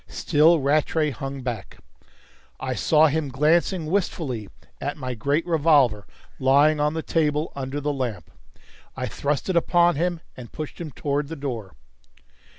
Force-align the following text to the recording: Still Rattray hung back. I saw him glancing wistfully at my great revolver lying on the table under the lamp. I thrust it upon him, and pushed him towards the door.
Still 0.09 0.59
Rattray 0.59 1.11
hung 1.11 1.41
back. 1.43 1.77
I 2.59 2.73
saw 2.73 3.05
him 3.05 3.29
glancing 3.29 3.85
wistfully 3.85 4.49
at 4.81 4.97
my 4.97 5.13
great 5.13 5.45
revolver 5.45 6.07
lying 6.39 6.79
on 6.79 6.95
the 6.95 7.03
table 7.03 7.51
under 7.55 7.79
the 7.79 7.93
lamp. 7.93 8.31
I 8.97 9.05
thrust 9.05 9.47
it 9.47 9.55
upon 9.55 9.97
him, 9.97 10.21
and 10.35 10.51
pushed 10.51 10.81
him 10.81 10.89
towards 10.89 11.29
the 11.29 11.35
door. 11.35 11.73